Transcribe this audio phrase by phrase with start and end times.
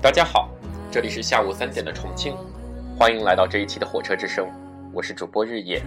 [0.00, 0.48] 大家好，
[0.90, 2.34] 这里是下午三点的重庆，
[2.98, 4.48] 欢迎来到这一期的火车之声，
[4.90, 5.82] 我是主播日夜。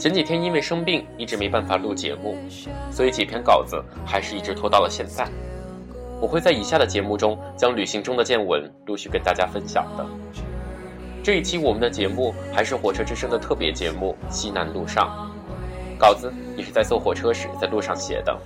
[0.00, 2.36] 前几天因为生病，一直没办法录节目，
[2.90, 5.28] 所以几篇稿子还是一直拖到了现在。
[6.20, 10.04] 我会在以下的节目中将旅行中的见闻陆续跟大家分享的。
[11.22, 15.30] 这一期我们的节目还是火车之声的特别节目《西南路上》，
[16.00, 18.36] 稿子也是在坐火车时在路上写的。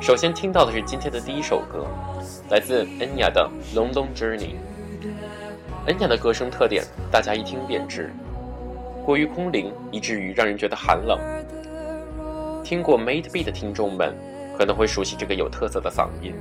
[0.00, 1.84] 首先听到的是今天的第一首歌，
[2.50, 4.54] 来自 Enya 的《Long Long Journey》。
[5.88, 8.12] Enya 的歌声特点，大家一听便知。
[9.04, 11.18] 过于空灵，以至于让人觉得寒冷。
[12.62, 14.14] 听过《Made B》的听众们，
[14.56, 16.32] 可能会熟悉这个有特色的嗓音。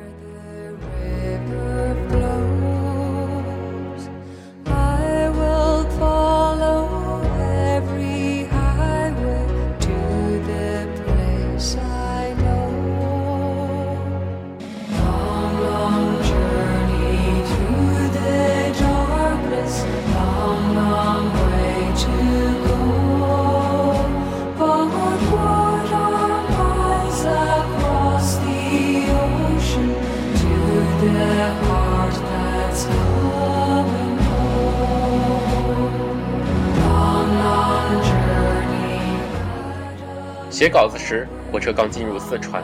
[40.57, 42.63] 写稿子时，火车刚进入四川，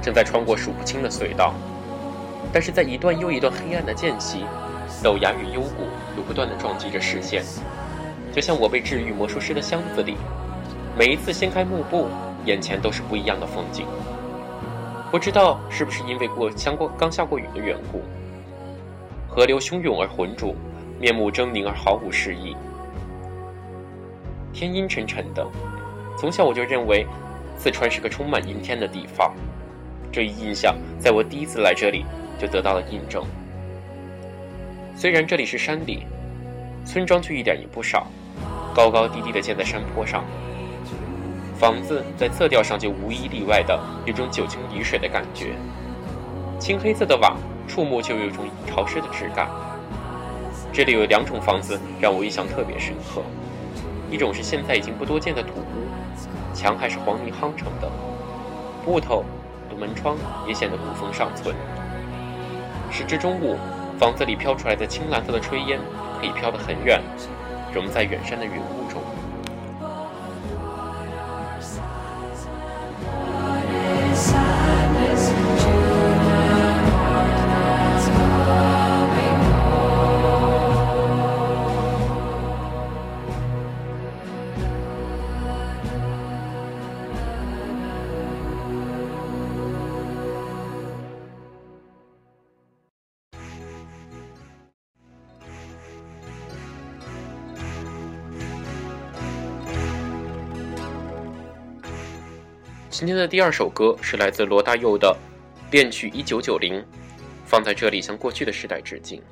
[0.00, 1.54] 正在穿过数不清的隧道，
[2.52, 4.44] 但是在一段又一段黑暗的间隙，
[5.02, 7.42] 陡崖与幽谷又不断的撞击着视线，
[8.32, 10.14] 就像我被治愈魔术师的箱子里，
[10.96, 12.06] 每一次掀开幕布，
[12.44, 13.86] 眼前都是不一样的风景。
[15.10, 18.02] 不知道是不是因为过相过刚下过雨的缘故，
[19.26, 20.54] 河流汹涌而浑浊，
[21.00, 22.56] 面目狰狞而毫无诗意，
[24.52, 25.44] 天阴沉沉的。
[26.16, 27.06] 从小我就认为，
[27.58, 29.34] 四川是个充满阴天的地方。
[30.10, 32.06] 这一印象在我第一次来这里
[32.38, 33.22] 就得到了印证。
[34.96, 36.06] 虽然这里是山里，
[36.86, 38.06] 村庄却一点也不少，
[38.74, 40.24] 高高低低的建在山坡上。
[41.58, 45.52] 房子在色调上就无一例外的有种久经雨水的感觉。
[46.58, 47.36] 青黑色的瓦，
[47.68, 49.48] 触摸就有一种潮湿的质感。
[50.72, 53.22] 这里有两种房子让我印象特别深刻，
[54.10, 55.85] 一种是现在已经不多见的土屋。
[56.56, 57.90] 墙还是黄泥夯成的，
[58.86, 59.22] 木头
[59.68, 60.16] 的门窗
[60.48, 61.54] 也显得古风尚存。
[62.90, 63.58] 时至中午，
[63.98, 65.78] 房子里飘出来的青蓝色的炊烟
[66.18, 66.98] 可以飘得很远，
[67.74, 69.02] 融在远山的云雾中。
[102.98, 105.14] 今天的第二首歌是来自罗大佑的
[105.70, 106.80] 《恋曲一九九零》，
[107.44, 109.22] 放在这里向过去的时代致敬。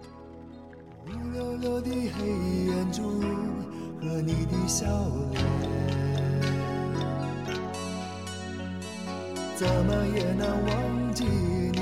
[9.56, 11.80] 怎么也难忘记你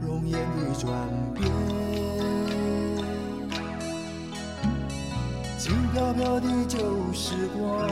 [0.00, 0.90] 容颜的转
[1.34, 1.46] 变，
[5.58, 6.78] 轻飘飘的旧
[7.12, 7.86] 时光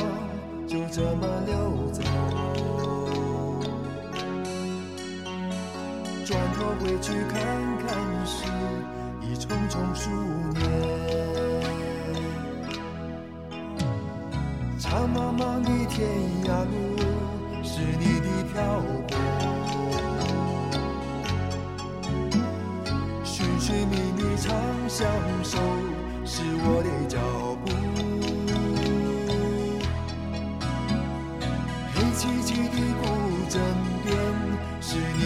[0.67, 3.00] 就这么溜走。
[6.61, 7.41] 转头回去看
[7.79, 7.89] 看
[8.27, 8.45] 时，
[9.23, 10.11] 已匆匆数
[10.53, 10.61] 年。
[14.79, 16.07] 长茫茫的天
[16.45, 16.75] 涯路，
[17.63, 18.61] 是你的漂
[19.09, 19.17] 泊；
[23.25, 24.53] 寻寻觅觅长
[24.87, 25.09] 相
[25.43, 25.59] 守，
[26.27, 27.17] 是我的脚
[27.65, 27.67] 步。
[31.95, 33.03] 黑漆漆的古
[33.49, 33.63] 镇
[34.05, 34.15] 边，
[34.83, 35.21] 是你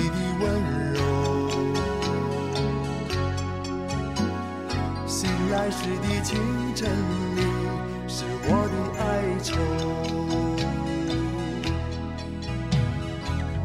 [5.64, 6.36] 来时的清
[6.74, 6.86] 晨
[7.36, 7.40] 里，
[8.06, 9.02] 是我的哀
[9.42, 9.48] 愁。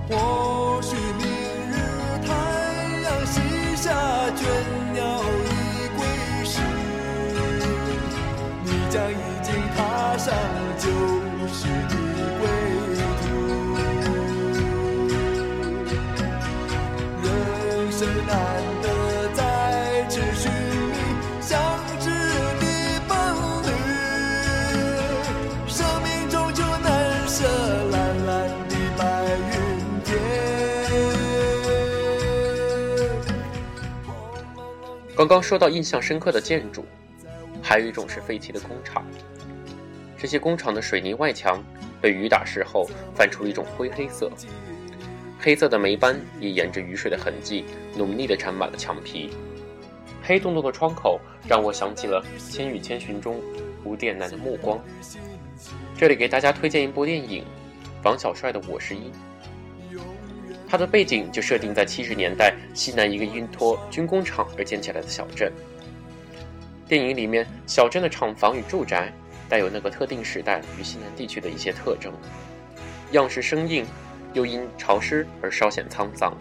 [0.08, 1.22] 或许明
[1.70, 1.76] 日
[2.26, 2.32] 太
[3.04, 3.36] 阳西
[3.76, 3.92] 下，
[4.32, 4.40] 倦
[4.94, 4.98] 鸟
[5.44, 5.48] 已
[5.98, 6.00] 归
[6.46, 6.62] 时，
[8.64, 9.14] 你将已
[9.44, 10.34] 经踏上
[10.78, 10.88] 旧
[11.52, 11.94] 时的
[12.40, 12.48] 归
[35.20, 36.86] 刚刚说到印象深刻的建筑，
[37.62, 39.06] 还有一种是废弃的工厂。
[40.18, 41.62] 这些工厂的水泥外墙
[42.00, 44.32] 被雨打湿后泛出一种灰黑色，
[45.38, 47.66] 黑色的霉斑也沿着雨水的痕迹
[47.98, 49.32] 浓密地缠满了墙皮。
[50.24, 53.42] 黑洞洞的窗口让我想起了《千与千寻》中
[53.84, 54.80] 吴电男的目光。
[55.98, 57.44] 这里给大家推荐一部电影，
[58.06, 59.00] 王小帅的《我是一》。
[60.70, 65.52] 它的背景就设定在七十年代西南一个因托军工厂而建起来的小镇。
[66.88, 69.12] 电影里面小镇的厂房与住宅
[69.50, 72.14] 带有那个特定时代与西南地区的一些特征，
[73.14, 73.84] 样式生硬，
[74.34, 76.38] 又因潮湿而稍显沧桑。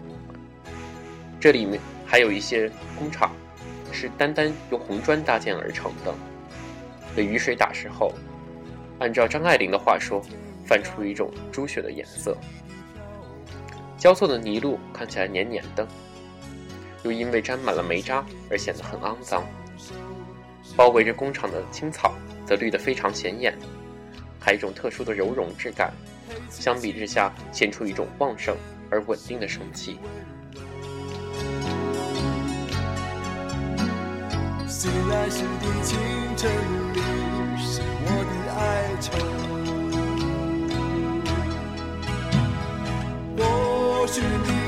[1.39, 3.31] 这里面还有一些工厂
[3.91, 6.13] 是单单用红砖搭建而成的，
[7.15, 8.13] 被雨水打湿后，
[8.99, 10.21] 按照张爱玲的话说，
[10.67, 12.37] 泛出一种猪血的颜色。
[13.99, 15.85] 交错的泥路看起来黏黏的，
[17.03, 19.43] 又因为沾满了煤渣而显得很肮脏。
[20.77, 22.13] 包围着工厂的青草
[22.45, 23.53] 则绿得非常显眼，
[24.39, 25.91] 还有一种特殊的柔融质感，
[26.49, 28.55] 相比之下显出一种旺盛
[28.89, 29.99] 而稳定的生气。
[34.65, 35.99] 醒来时的清
[36.37, 36.49] 晨
[36.93, 37.01] 里，
[37.57, 39.58] 是我的哀愁。
[44.11, 44.58] 许明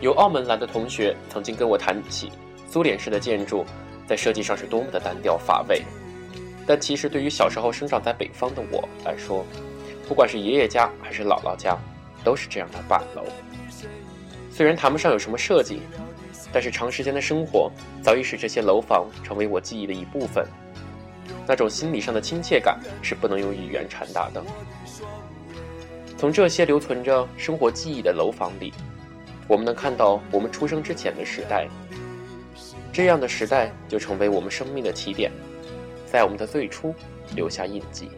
[0.00, 2.32] 有澳门来的同学曾经跟我谈起，
[2.66, 3.66] 苏联式的建筑
[4.06, 5.82] 在设计上是多么的单调乏味。
[6.66, 9.44] 但其实对于小时候生长在北方的我来说，
[10.08, 11.76] 不管是爷爷家还是姥姥家，
[12.24, 13.24] 都是这样的板楼。
[14.50, 15.82] 虽然谈不上有什么设计，
[16.50, 17.70] 但是长时间的生活
[18.02, 20.46] 早已使这些楼房成为我记忆的一部分。
[21.46, 24.42] 那种心理上的亲切感是不能用语言传达的。
[26.16, 28.72] 从这些留存着生活记忆的楼房里。
[29.50, 31.66] 我们能看到我们出生之前的时代，
[32.92, 35.32] 这样的时代就成为我们生命的起点，
[36.06, 36.94] 在我们的最初
[37.34, 38.08] 留下印记。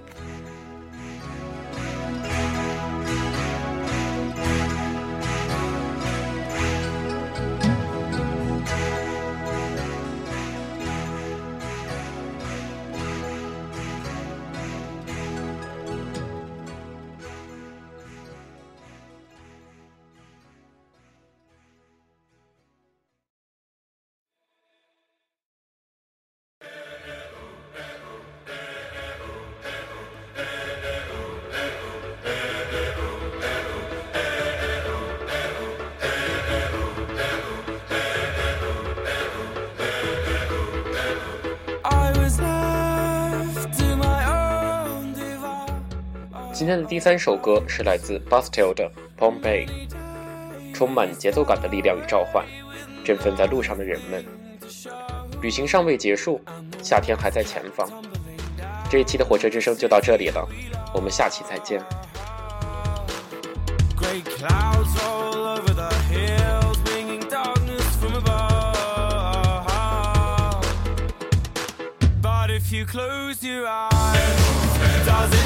[46.62, 48.88] 今天的第三首歌是来自 Bastille 的
[49.20, 49.66] 《Bombay》，
[50.72, 52.46] 充满节奏感的力量与召唤，
[53.04, 54.24] 振奋在路上的人们。
[55.40, 56.40] 旅行尚未结束，
[56.80, 57.90] 夏天还在前方。
[58.88, 60.48] 这一期的火车之声就到这里了，
[60.94, 61.82] 我们下期再见。
[72.70, 75.41] you close your eyes, does it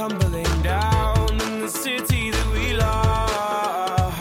[0.00, 4.14] tumbling down in the city that we love.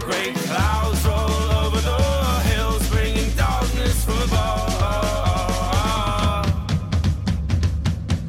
[0.00, 2.02] Great clouds roll over the
[2.50, 5.62] hills, bringing darkness from above.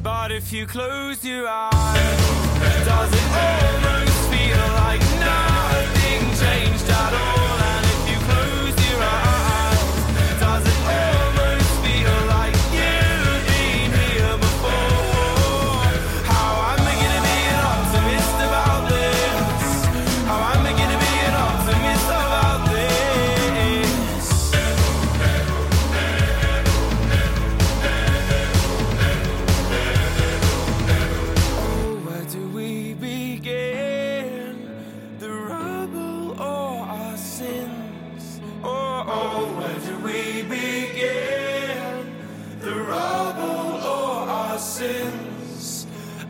[0.00, 3.83] But if you close your eyes, does it end?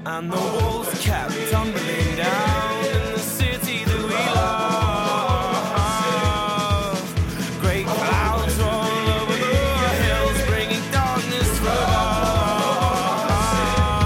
[0.07, 4.81] And the walls kept tumbling down in the city that we love.
[7.61, 11.89] Great clouds roll over the hills, bringing darkness from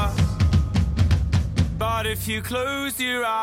[0.04, 0.14] us.
[1.78, 3.37] But if you close your eyes,